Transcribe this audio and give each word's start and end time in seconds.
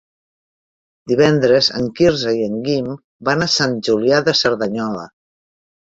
Divendres 1.11 1.69
en 1.81 1.85
Quirze 2.01 2.35
i 2.39 2.43
en 2.49 2.57
Guim 2.71 2.91
van 3.31 3.47
a 3.49 3.53
Sant 3.61 3.79
Julià 3.91 4.27
de 4.31 4.39
Cerdanyola. 4.45 5.11